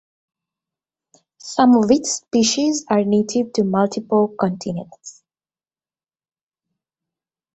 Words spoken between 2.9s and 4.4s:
native to multiple